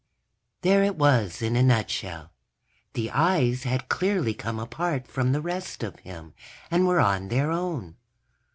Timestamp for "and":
6.71-6.87